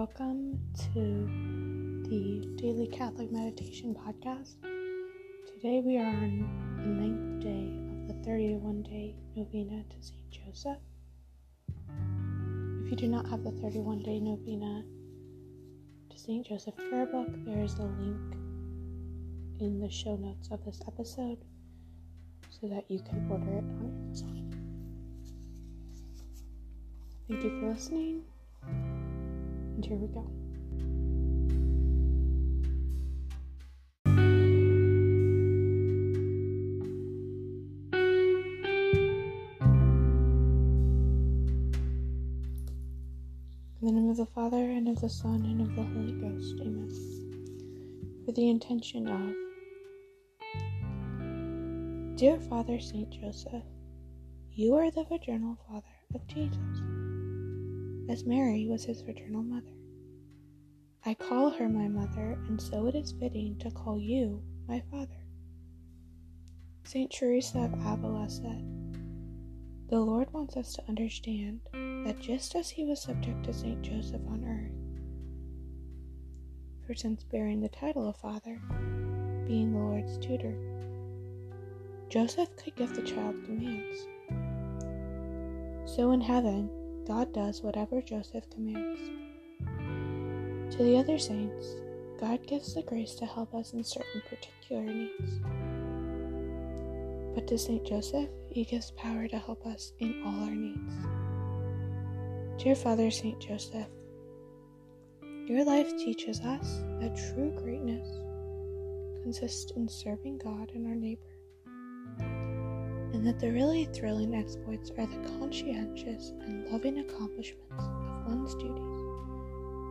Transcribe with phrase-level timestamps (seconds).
[0.00, 1.28] welcome to
[2.08, 4.54] the Daily Catholic Meditation Podcast.
[5.46, 6.48] Today we are on
[6.78, 7.68] the ninth day
[8.00, 10.30] of the 31 day novena to St.
[10.30, 10.78] Joseph.
[12.82, 14.84] If you do not have the 31 day novena
[16.08, 16.46] to St.
[16.46, 18.34] Joseph prayer book, there is a link
[19.60, 21.44] in the show notes of this episode
[22.48, 24.50] so that you can order it on Amazon.
[27.28, 28.22] Thank you for listening,
[29.80, 30.26] and here we go.
[43.80, 46.60] In the name of the Father, and of the Son, and of the Holy Ghost.
[46.60, 46.90] Amen.
[48.26, 49.34] For the intention of
[52.18, 53.64] Dear Father Saint Joseph,
[54.52, 56.82] you are the fraternal father of Jesus,
[58.10, 59.70] as Mary was his fraternal mother.
[61.06, 65.24] I call her my mother, and so it is fitting to call you my father.
[66.82, 68.64] Saint Teresa of Avila said,
[69.88, 74.22] The Lord wants us to understand that just as he was subject to Saint Joseph
[74.26, 74.74] on earth,
[76.84, 78.60] for since bearing the title of father,
[79.46, 80.56] being the Lord's tutor,
[82.08, 84.08] Joseph could give the child commands.
[85.84, 86.68] So in heaven,
[87.06, 89.00] God does whatever Joseph commands.
[90.76, 91.66] To the other saints,
[92.20, 95.40] God gives the grace to help us in certain particular needs.
[97.34, 100.94] But to Saint Joseph, he gives power to help us in all our needs.
[102.62, 103.88] Dear Father Saint Joseph,
[105.46, 108.06] your life teaches us that true greatness
[109.22, 111.30] consists in serving God and our neighbor
[113.20, 119.04] and that the really thrilling exploits are the conscientious and loving accomplishments of one's duties,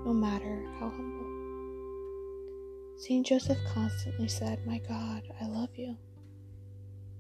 [0.03, 1.27] no matter how humble.
[2.97, 3.23] St.
[3.23, 5.95] Joseph constantly said, My God, I love you.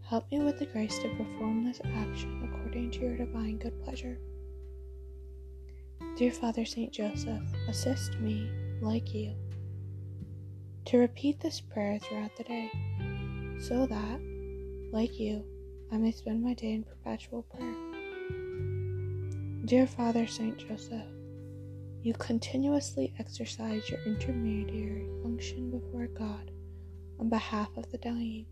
[0.01, 4.17] Help me with the grace to perform this action according to your divine good pleasure.
[6.17, 6.91] Dear Father St.
[6.91, 8.49] Joseph, assist me,
[8.81, 9.35] like you,
[10.85, 12.71] to repeat this prayer throughout the day,
[13.59, 14.19] so that,
[14.91, 15.45] like you,
[15.91, 17.75] I may spend my day in perpetual prayer.
[19.65, 21.07] Dear Father Saint Joseph,
[22.03, 26.51] you continuously exercise your intermediary function before God
[27.19, 28.45] on behalf of the dying.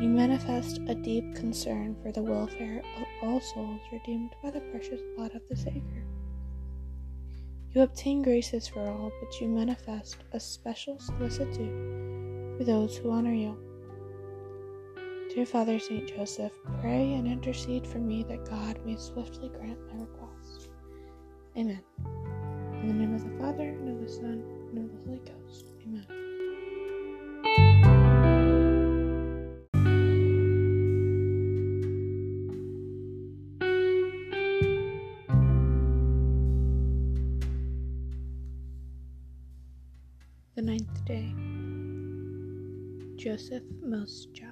[0.00, 5.02] You manifest a deep concern for the welfare of all souls redeemed by the precious
[5.14, 6.04] blood of the Savior.
[7.72, 13.34] You obtain graces for all, but you manifest a special solicitude for those who honor
[13.34, 13.67] you.
[15.38, 16.50] Dear Father Saint Joseph,
[16.80, 20.70] pray and intercede for me that God may swiftly grant my request.
[21.56, 21.80] Amen.
[22.82, 25.66] In the name of the Father, and of the Son, and of the Holy Ghost.
[25.86, 26.06] Amen.
[40.56, 41.32] The ninth day.
[43.14, 44.47] Joseph most just.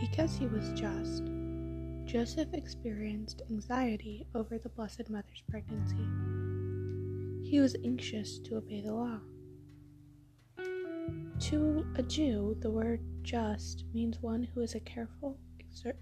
[0.00, 1.24] Because he was just,
[2.04, 6.06] Joseph experienced anxiety over the Blessed Mother's pregnancy.
[7.48, 9.20] He was anxious to obey the law.
[11.40, 15.38] To a Jew, the word just means one who is a careful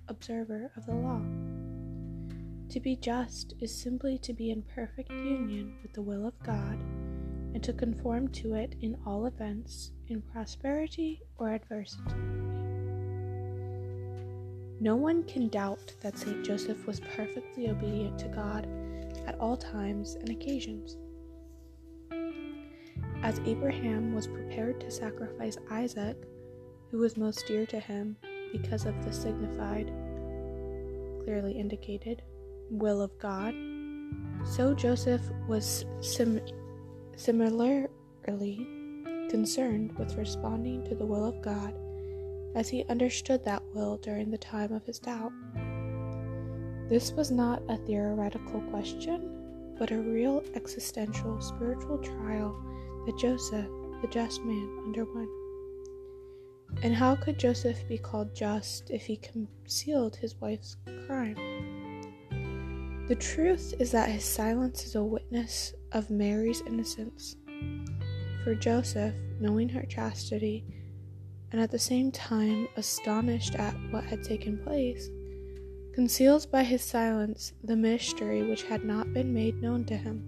[0.09, 1.21] observer of the law.
[2.71, 6.79] To be just is simply to be in perfect union with the will of God
[7.55, 12.56] and to conform to it in all events, in prosperity or adversity.
[14.79, 16.45] No one can doubt that St.
[16.45, 18.69] Joseph was perfectly obedient to God
[19.27, 20.99] at all times and occasions.
[23.23, 26.17] As Abraham was prepared to sacrifice Isaac,
[26.91, 28.17] who was most dear to him
[28.53, 29.91] because of the signified,
[31.25, 32.23] clearly indicated,
[32.71, 33.55] will of God,
[34.45, 36.43] so Joseph was sim-
[37.17, 37.79] similarly
[39.31, 41.75] concerned with responding to the will of God
[42.57, 45.31] as he understood that will during the time of his doubt.
[46.89, 52.57] This was not a theoretical question, but a real existential spiritual trial
[53.05, 53.69] that Joseph,
[54.01, 55.29] the just man, underwent.
[56.83, 60.77] And how could Joseph be called just if he concealed his wife's
[61.07, 61.37] crime?
[63.09, 67.37] The truth is that his silence is a witness of Mary's innocence.
[68.43, 70.65] For Joseph, knowing her chastity,
[71.57, 75.09] and at the same time astonished at what had taken place,
[75.95, 80.23] conceals by his silence the mystery which had not been made known to him.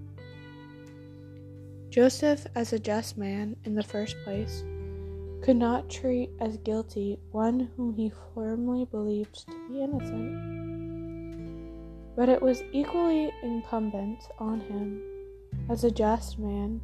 [1.91, 4.65] Joseph, as a just man in the first place,
[5.43, 10.33] could not treat as guilty one whom he firmly believed to be innocent.
[12.17, 15.03] But it was equally incumbent on him,
[15.69, 16.81] as a just man,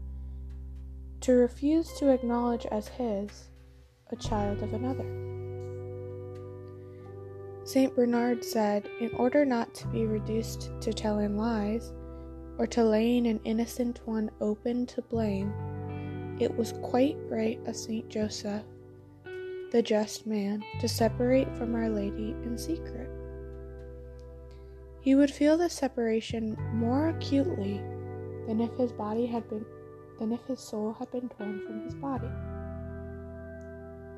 [1.22, 3.48] to refuse to acknowledge as his
[4.14, 5.04] a child of another.
[7.64, 7.94] St.
[7.94, 11.92] Bernard said, In order not to be reduced to telling lies,
[12.58, 15.52] or to laying an innocent one open to blame,
[16.38, 18.08] it was quite right of St.
[18.08, 18.62] Joseph,
[19.72, 23.10] the just man, to separate from Our Lady in secret.
[25.00, 27.78] He would feel the separation more acutely
[28.46, 29.64] than if his body had been
[30.18, 32.30] than if his soul had been torn from his body.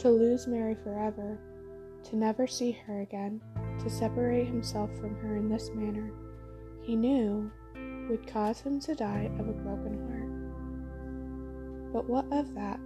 [0.06, 1.36] To lose Mary forever,
[2.04, 3.40] to never see her again,
[3.80, 6.12] to separate himself from her in this manner,
[6.80, 7.50] he knew
[8.08, 11.92] would cause him to die of a broken heart.
[11.92, 12.78] But what of that,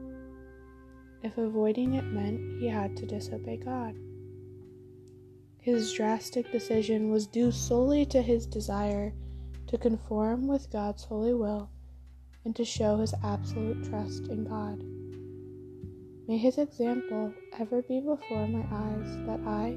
[1.22, 3.96] if avoiding it meant he had to disobey God?
[5.58, 9.12] His drastic decision was due solely to his desire
[9.66, 11.68] to conform with God's holy will
[12.46, 14.82] and to show his absolute trust in God.
[16.30, 19.76] May his example ever be before my eyes that I,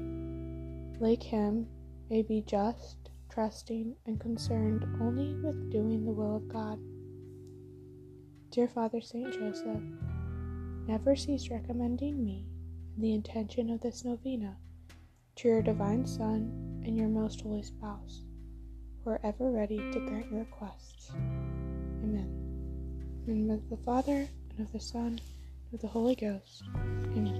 [1.00, 1.66] like him,
[2.08, 6.78] may be just, trusting, and concerned only with doing the will of God.
[8.50, 9.32] Dear Father St.
[9.32, 9.82] Joseph,
[10.86, 12.46] never cease recommending me
[12.94, 14.56] and the intention of this novena
[15.34, 18.22] to your divine Son and your most holy spouse,
[19.02, 21.10] who are ever ready to grant your requests.
[22.04, 22.30] Amen.
[23.26, 25.18] In the Father, and of the Son,
[25.74, 26.62] with the Holy Ghost.
[27.16, 27.33] Amen.